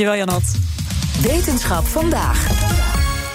Dankjewel 0.00 0.26
Janot. 0.26 0.44
Wetenschap 1.20 1.86
vandaag. 1.86 2.79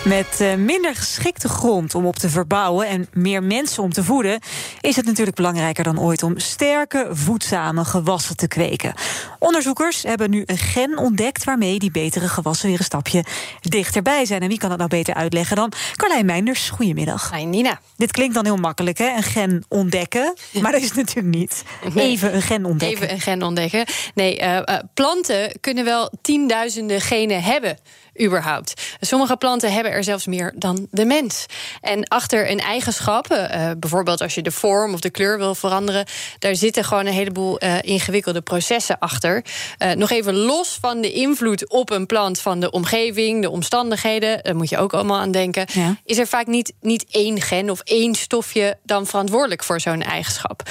Met 0.05 0.39
uh, 0.41 0.53
minder 0.53 0.95
geschikte 0.95 1.49
grond 1.49 1.95
om 1.95 2.05
op 2.05 2.15
te 2.15 2.29
verbouwen 2.29 2.87
en 2.87 3.07
meer 3.13 3.43
mensen 3.43 3.83
om 3.83 3.93
te 3.93 4.03
voeden, 4.03 4.39
is 4.81 4.95
het 4.95 5.05
natuurlijk 5.05 5.35
belangrijker 5.35 5.83
dan 5.83 5.99
ooit 5.99 6.23
om 6.23 6.39
sterke, 6.39 7.07
voedzame 7.11 7.85
gewassen 7.85 8.37
te 8.37 8.47
kweken. 8.47 8.93
Onderzoekers 9.39 10.03
hebben 10.03 10.29
nu 10.29 10.43
een 10.45 10.57
gen 10.57 10.97
ontdekt 10.97 11.43
waarmee 11.43 11.79
die 11.79 11.91
betere 11.91 12.27
gewassen 12.27 12.67
weer 12.69 12.77
een 12.77 12.83
stapje 12.83 13.23
dichterbij 13.61 14.25
zijn. 14.25 14.41
En 14.41 14.47
wie 14.47 14.57
kan 14.57 14.69
dat 14.69 14.77
nou 14.77 14.89
beter 14.89 15.13
uitleggen 15.13 15.55
dan 15.55 15.71
Carlijn 15.95 16.25
Meinders? 16.25 16.69
Goedemiddag. 16.69 17.31
Hi 17.31 17.45
Nina. 17.45 17.79
Dit 17.97 18.11
klinkt 18.11 18.33
dan 18.33 18.45
heel 18.45 18.57
makkelijk, 18.57 18.97
hè? 18.97 19.15
Een 19.15 19.23
gen 19.23 19.65
ontdekken. 19.67 20.33
Maar 20.61 20.71
dat 20.71 20.81
is 20.81 20.93
natuurlijk 20.93 21.35
niet. 21.35 21.63
Even 21.95 22.35
een 22.35 22.41
gen 22.41 22.65
ontdekken. 22.65 22.97
Even 22.97 23.15
een 23.15 23.21
gen 23.21 23.43
ontdekken. 23.43 23.85
Nee, 24.13 24.39
uh, 24.41 24.53
uh, 24.53 24.79
planten 24.93 25.57
kunnen 25.61 25.85
wel 25.85 26.11
tienduizenden 26.21 27.01
genen 27.01 27.43
hebben 27.43 27.77
überhaupt. 28.21 28.95
Sommige 28.99 29.37
planten 29.37 29.73
hebben 29.73 29.91
er 29.95 30.03
zelfs 30.03 30.25
meer 30.25 30.53
dan 30.55 30.87
de 30.91 31.05
mens. 31.05 31.45
En 31.81 32.07
achter 32.07 32.49
een 32.51 32.59
eigenschap, 32.59 33.31
uh, 33.31 33.71
bijvoorbeeld 33.77 34.21
als 34.21 34.35
je 34.35 34.41
de 34.41 34.51
vorm 34.51 34.93
of 34.93 34.99
de 34.99 35.09
kleur 35.09 35.37
wil 35.37 35.55
veranderen, 35.55 36.05
daar 36.39 36.55
zitten 36.55 36.83
gewoon 36.83 37.05
een 37.05 37.13
heleboel 37.13 37.63
uh, 37.63 37.81
ingewikkelde 37.81 38.41
processen 38.41 38.99
achter. 38.99 39.45
Uh, 39.79 39.91
nog 39.91 40.11
even 40.11 40.35
los 40.35 40.77
van 40.81 41.01
de 41.01 41.11
invloed 41.11 41.69
op 41.69 41.89
een 41.89 42.05
plant 42.05 42.39
van 42.39 42.59
de 42.59 42.71
omgeving, 42.71 43.41
de 43.41 43.49
omstandigheden, 43.49 44.43
daar 44.43 44.55
moet 44.55 44.69
je 44.69 44.77
ook 44.77 44.93
allemaal 44.93 45.19
aan 45.19 45.31
denken. 45.31 45.65
Ja. 45.73 45.95
Is 46.05 46.17
er 46.17 46.27
vaak 46.27 46.47
niet, 46.47 46.73
niet 46.81 47.05
één 47.09 47.41
gen 47.41 47.69
of 47.69 47.79
één 47.79 48.15
stofje 48.15 48.77
dan 48.83 49.05
verantwoordelijk 49.05 49.63
voor 49.63 49.79
zo'n 49.79 50.01
eigenschap? 50.01 50.61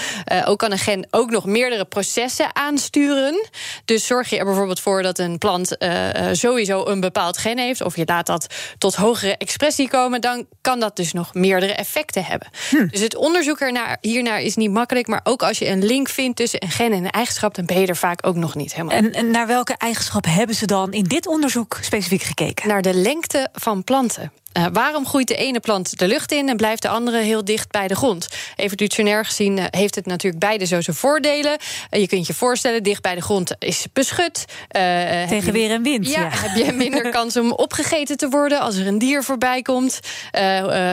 ook 0.44 0.58
kan 0.58 0.72
een 0.72 0.78
gen 0.78 1.06
ook 1.10 1.30
nog 1.30 1.44
meerdere 1.44 1.84
processen 1.84 2.56
aansturen. 2.56 3.48
Dus 3.84 4.06
zorg 4.06 4.30
je 4.30 4.38
er 4.38 4.44
bijvoorbeeld 4.44 4.80
voor 4.80 5.02
dat 5.02 5.18
een 5.18 5.38
plant 5.38 5.76
sowieso 6.32 6.86
een 6.86 7.00
bepaald 7.00 7.38
gen 7.38 7.58
heeft, 7.58 7.80
of 7.80 7.96
je 7.96 8.02
laat 8.06 8.26
dat 8.26 8.46
tot 8.78 8.96
hogere 9.14 9.36
expressie 9.36 9.88
komen, 9.88 10.20
dan 10.20 10.46
kan 10.60 10.80
dat 10.80 10.96
dus 10.96 11.12
nog 11.12 11.34
meerdere 11.34 11.74
effecten 11.74 12.24
hebben. 12.24 12.48
Hm. 12.70 12.86
Dus 12.86 13.00
het 13.00 13.16
onderzoek 13.16 13.60
ernaar, 13.60 13.98
hiernaar 14.00 14.40
is 14.40 14.56
niet 14.56 14.70
makkelijk, 14.70 15.06
maar 15.06 15.20
ook 15.24 15.42
als 15.42 15.58
je 15.58 15.68
een 15.68 15.84
link 15.84 16.08
vindt 16.08 16.36
tussen 16.36 16.62
een 16.62 16.70
gen 16.70 16.92
en 16.92 17.04
een 17.04 17.10
eigenschap, 17.10 17.54
dan 17.54 17.64
ben 17.64 17.80
je 17.80 17.86
er 17.86 17.96
vaak 17.96 18.26
ook 18.26 18.36
nog 18.36 18.54
niet 18.54 18.74
helemaal. 18.74 18.96
En, 18.96 19.12
en 19.12 19.30
naar 19.30 19.46
welke 19.46 19.74
eigenschap 19.76 20.24
hebben 20.24 20.56
ze 20.56 20.66
dan 20.66 20.92
in 20.92 21.04
dit 21.04 21.26
onderzoek 21.26 21.78
specifiek 21.80 22.22
gekeken? 22.22 22.68
Naar 22.68 22.82
de 22.82 22.94
lengte 22.94 23.48
van 23.52 23.84
planten. 23.84 24.32
Uh, 24.58 24.66
waarom 24.72 25.06
groeit 25.06 25.28
de 25.28 25.36
ene 25.36 25.60
plant 25.60 25.98
de 25.98 26.06
lucht 26.06 26.32
in 26.32 26.48
en 26.48 26.56
blijft 26.56 26.82
de 26.82 26.88
andere 26.88 27.18
heel 27.18 27.44
dicht 27.44 27.70
bij 27.70 27.88
de 27.88 27.94
grond? 27.94 28.28
Evolutionair 28.56 29.24
gezien 29.24 29.58
uh, 29.58 29.64
heeft 29.70 29.94
het 29.94 30.06
natuurlijk 30.06 30.44
beide 30.44 30.64
zo 30.64 30.80
zijn 30.80 30.96
voordelen. 30.96 31.56
Uh, 31.90 32.00
je 32.00 32.06
kunt 32.06 32.26
je 32.26 32.34
voorstellen, 32.34 32.82
dicht 32.82 33.02
bij 33.02 33.14
de 33.14 33.20
grond 33.20 33.54
is 33.58 33.86
beschut. 33.92 34.44
Tegen 34.68 35.44
je, 35.44 35.52
weer 35.52 35.70
en 35.70 35.82
wind. 35.82 36.08
Ja, 36.08 36.20
ja, 36.20 36.28
heb 36.48 36.66
je 36.66 36.72
minder 36.72 37.10
kans 37.10 37.36
om 37.36 37.52
opgegeten 37.52 38.16
te 38.16 38.28
worden 38.28 38.60
als 38.60 38.76
er 38.76 38.86
een 38.86 38.98
dier 38.98 39.22
voorbij 39.22 39.62
komt. 39.62 40.00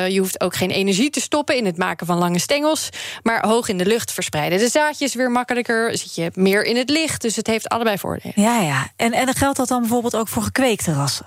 je 0.07 0.17
hoeft 0.19 0.41
ook 0.41 0.55
geen 0.55 0.71
energie 0.71 1.09
te 1.09 1.21
stoppen 1.21 1.55
in 1.55 1.65
het 1.65 1.77
maken 1.77 2.05
van 2.05 2.17
lange 2.17 2.39
stengels. 2.39 2.89
Maar 3.23 3.47
hoog 3.47 3.67
in 3.69 3.77
de 3.77 3.85
lucht 3.85 4.11
verspreiden 4.11 4.59
de 4.59 4.69
zaadjes 4.69 5.13
weer 5.13 5.31
makkelijker. 5.31 5.97
Zit 5.97 6.15
je 6.15 6.31
meer 6.33 6.63
in 6.63 6.77
het 6.77 6.89
licht. 6.89 7.21
Dus 7.21 7.35
het 7.35 7.47
heeft 7.47 7.69
allebei 7.69 7.97
voordelen. 7.97 8.41
Ja, 8.41 8.61
ja. 8.61 8.91
En, 8.95 9.13
en 9.13 9.35
geldt 9.35 9.57
dat 9.57 9.67
dan 9.67 9.79
bijvoorbeeld 9.79 10.15
ook 10.15 10.27
voor 10.27 10.43
gekweekte 10.43 10.93
rassen? 10.93 11.25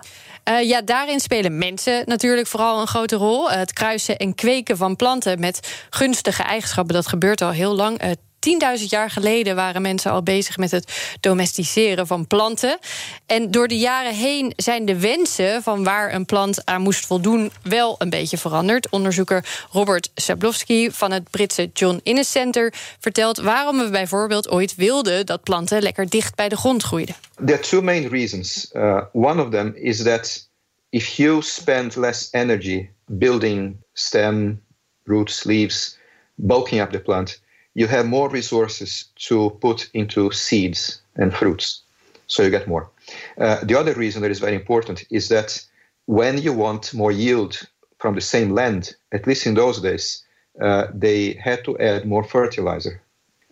Uh, 0.48 0.62
ja, 0.62 0.82
daarin 0.82 1.20
spelen 1.20 1.58
mensen 1.58 2.02
natuurlijk 2.06 2.46
vooral 2.46 2.80
een 2.80 2.86
grote 2.86 3.16
rol. 3.16 3.50
Uh, 3.50 3.56
het 3.56 3.72
kruisen 3.72 4.16
en 4.16 4.34
kweken 4.34 4.76
van 4.76 4.96
planten 4.96 5.40
met 5.40 5.86
gunstige 5.90 6.42
eigenschappen, 6.42 6.94
dat 6.94 7.06
gebeurt 7.06 7.40
al 7.40 7.50
heel 7.50 7.74
lang. 7.74 8.00
Uh, 8.46 8.78
10.000 8.78 8.84
jaar 8.88 9.10
geleden 9.10 9.56
waren 9.56 9.82
mensen 9.82 10.10
al 10.10 10.22
bezig 10.22 10.56
met 10.56 10.70
het 10.70 11.16
domesticeren 11.20 12.06
van 12.06 12.26
planten. 12.26 12.78
En 13.26 13.50
door 13.50 13.68
de 13.68 13.78
jaren 13.78 14.14
heen 14.14 14.52
zijn 14.56 14.84
de 14.84 15.00
wensen 15.00 15.62
van 15.62 15.84
waar 15.84 16.14
een 16.14 16.24
plant 16.24 16.64
aan 16.64 16.82
moest 16.82 17.06
voldoen 17.06 17.52
wel 17.62 17.94
een 17.98 18.10
beetje 18.10 18.38
veranderd. 18.38 18.88
Onderzoeker 18.88 19.44
Robert 19.70 20.10
Sablowski 20.14 20.90
van 20.90 21.12
het 21.12 21.30
Britse 21.30 21.70
John 21.72 22.00
Innes 22.02 22.30
Center 22.30 22.72
vertelt 22.98 23.38
waarom 23.38 23.78
we 23.78 23.90
bijvoorbeeld 23.90 24.50
ooit 24.50 24.74
wilden 24.74 25.26
dat 25.26 25.42
planten 25.42 25.82
lekker 25.82 26.08
dicht 26.08 26.34
bij 26.34 26.48
de 26.48 26.56
grond 26.56 26.82
groeiden. 26.82 27.14
There 27.34 27.52
are 27.52 27.68
two 27.68 27.82
main 27.82 28.08
reasons. 28.08 28.70
Uh, 28.72 29.00
one 29.12 29.42
of 29.42 29.50
them 29.50 29.72
is 29.74 30.02
that 30.02 30.48
if 30.90 31.06
you 31.06 31.42
spend 31.42 31.96
less 31.96 32.28
energy 32.30 32.88
building 33.06 33.76
stem, 33.92 34.62
roots, 35.04 35.44
leaves, 35.44 35.98
bulking 36.34 36.80
up 36.80 36.90
the 36.90 37.00
plant, 37.00 37.42
you 37.74 37.86
have 37.86 38.06
more 38.06 38.28
resources 38.28 39.04
to 39.16 39.50
put 39.60 39.90
into 39.94 40.30
seeds 40.30 41.00
and 41.16 41.34
fruits. 41.34 41.82
So 42.26 42.42
you 42.42 42.50
get 42.50 42.68
more. 42.68 42.90
Uh, 43.38 43.62
the 43.64 43.78
other 43.78 43.92
reason 43.94 44.22
that 44.22 44.30
is 44.30 44.40
very 44.40 44.54
important 44.54 45.04
is 45.10 45.28
that 45.28 45.62
when 46.06 46.38
you 46.38 46.52
want 46.52 46.94
more 46.94 47.12
yield 47.12 47.68
from 47.98 48.14
the 48.14 48.20
same 48.20 48.50
land, 48.50 48.94
at 49.12 49.26
least 49.26 49.46
in 49.46 49.54
those 49.54 49.80
days, 49.80 50.22
uh, 50.60 50.86
they 50.94 51.32
had 51.34 51.64
to 51.64 51.78
add 51.78 52.06
more 52.06 52.24
fertilizer. 52.24 53.00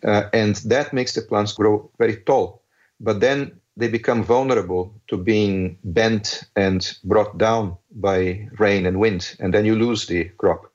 Uh, 0.04 0.28
and 0.32 0.56
that 0.56 0.92
makes 0.92 1.14
the 1.14 1.22
plants 1.22 1.52
grow 1.52 1.90
very 1.98 2.16
tall. 2.16 2.62
But 3.00 3.20
then 3.20 3.60
they 3.76 3.88
become 3.88 4.22
vulnerable 4.22 4.94
to 5.08 5.16
being 5.16 5.78
bent 5.84 6.44
and 6.56 6.96
brought 7.04 7.38
down 7.38 7.76
by 7.92 8.48
rain 8.58 8.86
and 8.86 9.00
wind. 9.00 9.36
And 9.40 9.54
then 9.54 9.64
you 9.64 9.74
lose 9.74 10.06
the 10.06 10.24
crop. 10.38 10.71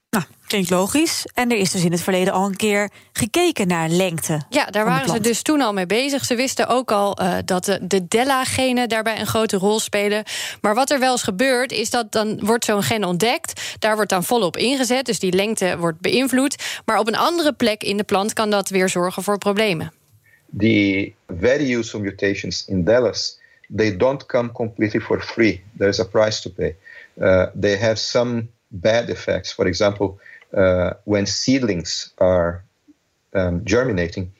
Klinkt 0.47 0.69
logisch. 0.69 1.25
En 1.33 1.51
er 1.51 1.57
is 1.57 1.71
dus 1.71 1.83
in 1.83 1.91
het 1.91 2.01
verleden 2.01 2.33
al 2.33 2.45
een 2.45 2.55
keer 2.55 2.89
gekeken 3.11 3.67
naar 3.67 3.89
lengte. 3.89 4.41
Ja, 4.49 4.65
daar 4.65 4.85
waren 4.85 5.09
ze 5.09 5.19
dus 5.19 5.41
toen 5.41 5.61
al 5.61 5.73
mee 5.73 5.85
bezig. 5.85 6.25
Ze 6.25 6.35
wisten 6.35 6.67
ook 6.67 6.91
al 6.91 7.21
uh, 7.21 7.37
dat 7.45 7.65
de, 7.65 7.79
de 7.87 8.07
Della-genen 8.07 8.89
daarbij 8.89 9.19
een 9.19 9.27
grote 9.27 9.57
rol 9.57 9.79
spelen. 9.79 10.23
Maar 10.61 10.75
wat 10.75 10.91
er 10.91 10.99
wel 10.99 11.11
eens 11.11 11.23
gebeurt, 11.23 11.71
is 11.71 11.89
dat 11.89 12.11
dan 12.11 12.39
wordt 12.45 12.65
zo'n 12.65 12.83
gen 12.83 13.03
ontdekt. 13.03 13.75
Daar 13.79 13.95
wordt 13.95 14.09
dan 14.09 14.23
volop 14.23 14.57
ingezet, 14.57 15.05
dus 15.05 15.19
die 15.19 15.31
lengte 15.31 15.77
wordt 15.77 15.99
beïnvloed. 15.99 16.81
Maar 16.85 16.99
op 16.99 17.07
een 17.07 17.17
andere 17.17 17.53
plek 17.53 17.83
in 17.83 17.97
de 17.97 18.03
plant 18.03 18.33
kan 18.33 18.49
dat 18.49 18.69
weer 18.69 18.89
zorgen 18.89 19.23
voor 19.23 19.37
problemen. 19.37 19.93
The 20.57 21.11
very 21.39 21.73
useful 21.73 21.99
mutations 21.99 22.65
in 22.67 22.83
Dellas, 22.83 23.39
they 23.75 23.97
don't 23.97 24.25
come 24.25 24.51
completely 24.51 25.01
for 25.01 25.21
free. 25.21 25.63
There's 25.77 25.99
a 25.99 26.05
price 26.05 26.41
to 26.41 26.49
pay. 26.49 26.75
Uh, 27.17 27.45
they 27.61 27.77
have 27.77 27.95
some 27.95 28.47
bad 28.67 29.09
effects. 29.09 29.53
For 29.53 29.65
example, 29.65 30.19
uh, 30.53 30.93
when 31.05 31.25
seedlings 31.25 32.11
are 32.19 32.63
um, 33.33 33.63
germinating, 33.65 34.31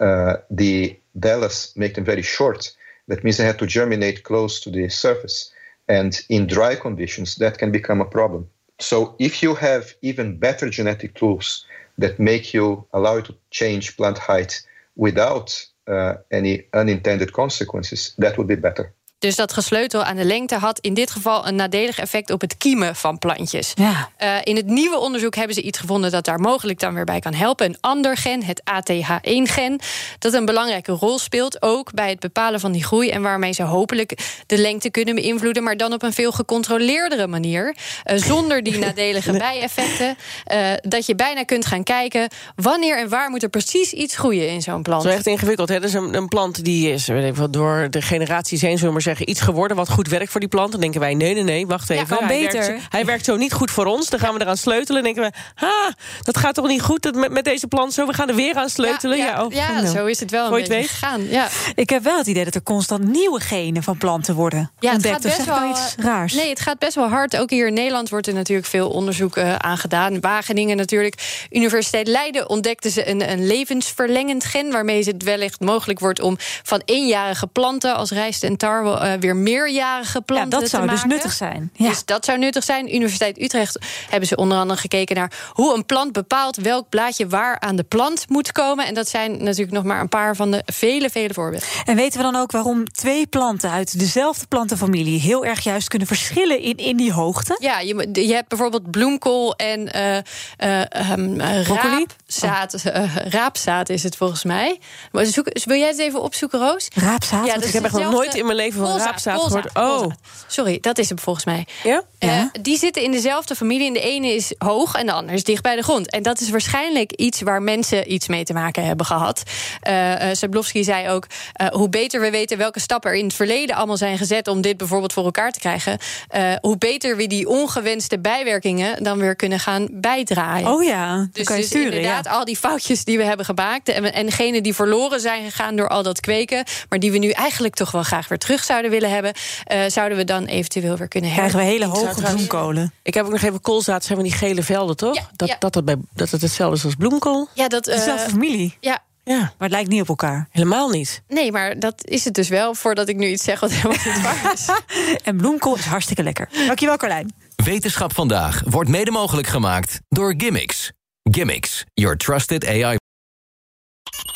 uh, 0.00 0.36
the 0.50 0.98
Dallas 1.18 1.76
make 1.76 1.94
them 1.94 2.04
very 2.04 2.22
short. 2.22 2.72
That 3.08 3.24
means 3.24 3.36
they 3.36 3.44
have 3.44 3.58
to 3.58 3.66
germinate 3.66 4.24
close 4.24 4.60
to 4.60 4.70
the 4.70 4.88
surface. 4.88 5.52
And 5.88 6.20
in 6.28 6.46
dry 6.46 6.76
conditions, 6.76 7.36
that 7.36 7.58
can 7.58 7.72
become 7.72 8.00
a 8.00 8.04
problem. 8.04 8.48
So 8.78 9.14
if 9.18 9.42
you 9.42 9.54
have 9.54 9.92
even 10.02 10.38
better 10.38 10.70
genetic 10.70 11.14
tools 11.14 11.66
that 11.98 12.18
make 12.18 12.54
you 12.54 12.86
allow 12.92 13.16
you 13.16 13.22
to 13.22 13.34
change 13.50 13.96
plant 13.96 14.16
height 14.16 14.62
without 14.96 15.66
uh, 15.86 16.14
any 16.30 16.64
unintended 16.72 17.32
consequences, 17.32 18.14
that 18.18 18.38
would 18.38 18.46
be 18.46 18.54
better. 18.54 18.92
Dus 19.20 19.36
dat 19.36 19.52
gesleutel 19.52 20.04
aan 20.04 20.16
de 20.16 20.24
lengte 20.24 20.54
had 20.54 20.78
in 20.78 20.94
dit 20.94 21.10
geval 21.10 21.46
een 21.46 21.54
nadelig 21.54 21.98
effect 21.98 22.30
op 22.30 22.40
het 22.40 22.56
kiemen 22.56 22.96
van 22.96 23.18
plantjes. 23.18 23.72
Ja. 23.74 24.10
Uh, 24.22 24.36
in 24.42 24.56
het 24.56 24.66
nieuwe 24.66 24.98
onderzoek 24.98 25.34
hebben 25.34 25.54
ze 25.54 25.62
iets 25.62 25.78
gevonden 25.78 26.10
dat 26.10 26.24
daar 26.24 26.40
mogelijk 26.40 26.80
dan 26.80 26.94
weer 26.94 27.04
bij 27.04 27.20
kan 27.20 27.34
helpen. 27.34 27.66
Een 27.66 27.76
ander 27.80 28.16
gen, 28.16 28.42
het 28.44 28.60
ATH1-gen, 28.60 29.80
dat 30.18 30.32
een 30.32 30.44
belangrijke 30.44 30.92
rol 30.92 31.18
speelt. 31.18 31.62
Ook 31.62 31.92
bij 31.92 32.08
het 32.08 32.20
bepalen 32.20 32.60
van 32.60 32.72
die 32.72 32.84
groei. 32.84 33.10
En 33.10 33.22
waarmee 33.22 33.52
ze 33.52 33.62
hopelijk 33.62 34.42
de 34.46 34.58
lengte 34.58 34.90
kunnen 34.90 35.14
beïnvloeden. 35.14 35.62
Maar 35.62 35.76
dan 35.76 35.92
op 35.92 36.02
een 36.02 36.12
veel 36.12 36.32
gecontroleerdere 36.32 37.26
manier. 37.26 37.76
Uh, 38.10 38.18
zonder 38.18 38.62
die 38.62 38.78
nadelige 38.78 39.32
bijeffecten. 39.48 40.16
Uh, 40.52 40.72
dat 40.80 41.06
je 41.06 41.14
bijna 41.14 41.44
kunt 41.44 41.66
gaan 41.66 41.82
kijken 41.82 42.28
wanneer 42.54 42.98
en 42.98 43.08
waar 43.08 43.30
moet 43.30 43.42
er 43.42 43.48
precies 43.48 43.92
iets 43.92 44.16
groeien 44.16 44.48
in 44.48 44.62
zo'n 44.62 44.82
plant. 44.82 45.02
Zo 45.02 45.08
echt 45.08 45.26
ingewikkeld. 45.26 45.68
Hè? 45.68 45.80
Dus 45.80 45.92
een, 45.92 46.14
een 46.14 46.28
plant 46.28 46.64
die 46.64 46.92
is 46.92 47.08
door 47.50 47.86
de 47.90 48.02
generaties 48.02 48.60
heen, 48.60 48.70
zullen 48.70 48.86
we 48.86 48.92
maar 48.92 49.00
zeggen, 49.00 49.08
iets 49.18 49.40
geworden 49.40 49.76
wat 49.76 49.88
goed 49.88 50.08
werkt 50.08 50.30
voor 50.30 50.40
die 50.40 50.48
plant. 50.48 50.72
Dan 50.72 50.80
denken 50.80 51.00
wij, 51.00 51.14
nee, 51.14 51.34
nee, 51.34 51.42
nee, 51.42 51.66
wacht 51.66 51.90
even. 51.90 52.06
kan 52.06 52.26
hij, 52.26 52.40
beter. 52.40 52.60
Werkt, 52.60 52.82
hij 52.88 53.04
werkt 53.04 53.24
zo 53.24 53.36
niet 53.36 53.52
goed 53.52 53.70
voor 53.70 53.86
ons. 53.86 54.08
Dan 54.08 54.20
gaan 54.20 54.34
we 54.34 54.40
eraan 54.40 54.56
sleutelen. 54.56 55.02
Dan 55.02 55.12
denken 55.12 55.32
we, 55.32 55.38
ha, 55.54 55.94
dat 56.22 56.36
gaat 56.36 56.54
toch 56.54 56.66
niet 56.66 56.82
goed 56.82 57.02
dat 57.02 57.14
met, 57.14 57.30
met 57.30 57.44
deze 57.44 57.66
plant 57.66 57.92
zo. 57.92 58.06
We 58.06 58.12
gaan 58.12 58.28
er 58.28 58.34
weer 58.34 58.54
aan 58.54 58.68
sleutelen. 58.68 59.18
Ja, 59.18 59.24
Ja, 59.24 59.30
ja, 59.30 59.44
oh, 59.44 59.52
ja, 59.52 59.80
nou. 59.80 59.86
zo 59.96 60.06
is 60.06 60.20
het 60.20 60.30
wel 60.30 60.44
een 60.46 60.52
beetje 60.68 60.88
gegaan. 60.88 61.28
Ja. 61.28 61.48
Ik 61.74 61.90
heb 61.90 62.02
wel 62.02 62.18
het 62.18 62.26
idee 62.26 62.44
dat 62.44 62.54
er 62.54 62.62
constant 62.62 63.04
nieuwe 63.04 63.40
genen 63.40 63.82
van 63.82 63.96
planten 63.98 64.34
worden 64.34 64.70
Ja, 64.78 64.86
het 64.86 64.94
ontdekt. 64.94 65.14
gaat 65.14 65.24
Of 65.24 65.36
best 65.36 65.44
zeg 65.44 65.54
ik 65.54 65.60
wel 65.60 65.70
iets 65.70 65.94
raars. 65.98 66.34
Nee, 66.34 66.48
het 66.48 66.60
gaat 66.60 66.78
best 66.78 66.94
wel 66.94 67.08
hard. 67.08 67.36
Ook 67.36 67.50
hier 67.50 67.66
in 67.66 67.74
Nederland 67.74 68.08
wordt 68.08 68.26
er 68.26 68.34
natuurlijk 68.34 68.68
veel 68.68 68.90
onderzoek 68.90 69.36
eh, 69.36 69.54
aan 69.54 69.78
gedaan. 69.78 70.20
Wageningen 70.20 70.76
natuurlijk. 70.76 71.46
Universiteit 71.50 72.08
Leiden 72.08 72.48
ontdekte 72.48 72.90
ze 72.90 73.08
een, 73.08 73.30
een 73.30 73.46
levensverlengend 73.46 74.44
gen... 74.44 74.70
waarmee 74.70 75.04
het 75.04 75.22
wellicht 75.22 75.60
mogelijk 75.60 76.00
wordt 76.00 76.20
om 76.20 76.36
van 76.62 76.82
eenjarige 76.84 77.46
planten... 77.46 77.94
als 77.94 78.10
rijst 78.10 78.44
en 78.44 78.56
tarwe 78.56 78.99
eh, 79.00 79.12
weer 79.20 79.36
meerjarige 79.36 80.18
ja, 80.18 80.24
planten 80.24 80.50
dat 80.50 80.60
te 80.60 80.66
zou 80.66 80.88
dus 80.88 81.04
nuttig 81.04 81.32
zijn. 81.32 81.70
Ja. 81.74 81.88
Dus 81.88 82.04
dat 82.04 82.24
zou 82.24 82.38
nuttig 82.38 82.64
zijn. 82.64 82.94
Universiteit 82.94 83.40
Utrecht 83.40 83.78
hebben 84.08 84.28
ze 84.28 84.36
onder 84.36 84.58
andere 84.58 84.80
gekeken 84.80 85.16
naar 85.16 85.32
hoe 85.52 85.74
een 85.74 85.86
plant 85.86 86.12
bepaalt 86.12 86.56
welk 86.56 86.88
blaadje 86.88 87.26
waar 87.26 87.60
aan 87.60 87.76
de 87.76 87.82
plant 87.82 88.28
moet 88.28 88.52
komen. 88.52 88.86
En 88.86 88.94
dat 88.94 89.08
zijn 89.08 89.42
natuurlijk 89.42 89.70
nog 89.70 89.84
maar 89.84 90.00
een 90.00 90.08
paar 90.08 90.36
van 90.36 90.50
de 90.50 90.62
vele, 90.66 91.10
vele 91.10 91.34
voorbeelden. 91.34 91.68
En 91.84 91.96
weten 91.96 92.18
we 92.18 92.24
dan 92.24 92.36
ook 92.36 92.52
waarom 92.52 92.84
twee 92.92 93.26
planten 93.26 93.70
uit 93.70 93.98
dezelfde 93.98 94.46
plantenfamilie 94.46 95.20
heel 95.20 95.44
erg 95.44 95.60
juist 95.60 95.88
kunnen 95.88 96.08
verschillen 96.08 96.60
in, 96.60 96.76
in 96.76 96.96
die 96.96 97.12
hoogte? 97.12 97.56
Ja, 97.60 97.80
je, 97.80 98.08
je 98.12 98.34
hebt 98.34 98.48
bijvoorbeeld 98.48 98.90
bloemkool 98.90 99.56
en 99.56 99.92
eh, 99.92 101.62
Broccoli? 101.64 102.06
raapzaad. 102.36 102.82
raapzaad 103.24 103.88
is 103.88 104.02
het 104.02 104.16
volgens 104.16 104.44
mij. 104.44 104.78
Maar 105.12 105.24
zoek, 105.24 105.46
wil 105.64 105.78
jij 105.78 105.88
het 105.88 105.98
even 105.98 106.22
opzoeken, 106.22 106.58
Roos? 106.58 106.88
Raapzaad? 106.94 107.46
Ja, 107.46 107.54
dat 107.54 107.64
Ik 107.64 107.72
heb 107.72 107.84
echt 107.84 107.92
nog 107.92 108.10
nooit 108.10 108.34
in 108.34 108.44
mijn 108.44 108.56
leven 108.56 108.80
van 108.80 108.89
raapzaad. 108.98 109.38
Oh, 109.38 109.62
koolzaad. 109.72 110.12
Sorry, 110.46 110.78
dat 110.80 110.98
is 110.98 111.08
hem 111.08 111.18
volgens 111.18 111.44
mij. 111.44 111.66
ja? 111.84 112.02
Eh, 112.18 112.28
Ja. 112.28 112.50
die 112.62 112.78
zitten 112.78 113.02
in 113.02 113.10
dezelfde 113.12 113.54
familie. 113.54 113.86
En 113.86 113.92
de 113.92 114.00
ene 114.00 114.34
is 114.34 114.54
hoog 114.58 114.94
en 114.94 115.06
de 115.06 115.12
andere 115.12 115.36
is 115.36 115.44
dicht 115.44 115.62
bij 115.62 115.76
de 115.76 115.82
grond. 115.82 116.10
En 116.10 116.22
dat 116.22 116.40
is 116.40 116.50
waarschijnlijk 116.50 117.12
iets 117.12 117.40
waar 117.40 117.62
mensen 117.62 118.12
iets 118.12 118.28
mee 118.28 118.44
te 118.44 118.52
maken 118.52 118.84
hebben 118.84 119.06
gehad. 119.06 119.42
Eh 119.80 120.28
eh, 120.30 120.36
Sablowski 120.36 120.84
zei 120.84 121.08
ook: 121.08 121.26
eh, 121.52 121.66
hoe 121.66 121.88
beter 121.88 122.20
we 122.20 122.30
weten 122.30 122.58
welke 122.58 122.80
stappen 122.80 123.10
er 123.10 123.16
in 123.16 123.24
het 123.24 123.34
verleden 123.34 123.76
allemaal 123.76 123.96
zijn 123.96 124.18
gezet 124.18 124.48
om 124.48 124.60
dit 124.60 124.76
bijvoorbeeld 124.76 125.12
voor 125.12 125.24
elkaar 125.24 125.52
te 125.52 125.58
krijgen, 125.58 125.98
eh, 126.28 126.52
hoe 126.60 126.78
beter 126.78 127.16
we 127.16 127.26
die 127.26 127.48
ongewenste 127.48 128.18
bijwerkingen 128.18 129.02
dan 129.02 129.18
weer 129.18 129.36
kunnen 129.36 129.60
gaan 129.60 129.88
bijdraaien. 129.90 130.68
Oh 130.68 130.82
ja, 130.84 131.28
Dus, 131.32 131.46
kan 131.46 131.54
je 131.56 131.60
dus 131.62 131.70
sturen. 131.70 131.92
inderdaad, 131.92 132.24
Ja. 132.24 132.30
al 132.30 132.44
die 132.44 132.56
foutjes 132.56 133.04
die 133.04 133.16
we 133.18 133.24
hebben 133.24 133.46
gemaakt... 133.46 133.88
en, 133.88 134.12
en 134.12 134.26
degene 134.26 134.60
die 134.60 134.74
verloren 134.74 135.20
zijn 135.20 135.44
gegaan 135.44 135.76
door 135.76 135.88
al 135.88 136.02
dat 136.02 136.20
kweken... 136.20 136.64
maar 136.88 136.98
die 136.98 137.12
we 137.12 137.18
nu 137.18 137.30
eigenlijk 137.30 137.74
toch 137.74 137.90
wel 137.90 138.02
graag 138.02 138.28
weer 138.28 138.38
terug 138.38 138.64
zouden 138.64 138.79
willen 138.88 139.10
hebben... 139.10 139.32
eh, 139.64 139.80
zouden 139.88 140.18
we 140.18 140.24
dan 140.24 140.44
eventueel 140.44 140.96
weer 140.96 141.08
kunnen 141.08 141.32
Krijgen 141.32 141.58
we 141.58 141.64
hele 141.64 141.86
hoge 141.86 142.22
bloemkolen. 142.22 142.92
Ik 143.02 143.14
heb 143.14 143.24
ook 143.24 143.30
nog 143.30 143.42
even 143.42 143.60
koolzaad, 143.60 144.04
zijn 144.04 144.18
van 144.18 144.26
die 144.28 144.36
gele 144.36 144.62
velden, 144.62 144.96
toch? 144.96 145.14
Ja, 145.14 145.30
dat, 145.36 145.48
ja. 145.48 145.56
Dat, 145.58 145.74
het 145.74 145.84
bij, 145.84 145.96
dat 146.14 146.30
het 146.30 146.42
hetzelfde 146.42 146.76
is 146.76 146.84
als 146.84 146.94
bloemkool? 146.94 147.48
Ja, 147.54 147.68
dat... 147.68 147.86
eh, 147.86 147.96
Dezelfde 147.96 148.30
familie, 148.30 148.76
ja, 148.80 148.98
Ja, 149.24 149.38
maar 149.38 149.52
het 149.58 149.70
lijkt 149.70 149.88
niet 149.88 150.00
op 150.00 150.08
elkaar. 150.08 150.48
helemaal 150.50 150.88
niet. 150.88 151.22
nee, 151.28 151.52
maar 151.52 151.78
dat 151.78 152.06
is 152.08 152.24
het 152.24 152.34
dus 152.34 152.48
wel... 152.48 152.74
voordat 152.74 153.08
ik 153.08 153.16
nu 153.16 153.26
iets 153.26 153.44
zeg 153.44 153.60
wat 153.60 153.70
helemaal 153.72 154.04
niet 154.04 154.22
waar 154.22 154.52
is. 154.52 154.66
En 155.24 155.36
bloemkool 155.36 155.76
is 155.76 155.84
hartstikke 155.84 156.22
lekker. 156.22 156.48
Dankjewel, 156.66 156.96
Carlijn. 156.96 157.32
Wetenschap 157.64 158.14
vandaag 158.14 158.62
wordt 158.64 158.90
mede 158.90 159.10
mogelijk 159.10 159.48
gemaakt 159.48 160.00
door 160.08 160.34
Gimmicks. 160.36 160.92
Gimmicks, 161.22 161.84
your 161.94 162.16
trusted 162.16 162.66
AI. 162.66 162.96